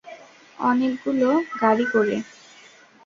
অনেকগুলো 0.59 1.29
গাড়ি 1.61 1.85
করে। 1.93 2.15